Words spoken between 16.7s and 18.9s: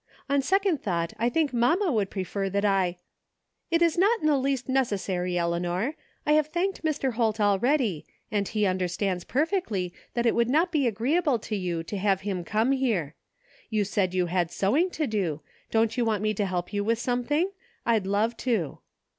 you with something? I'd love to."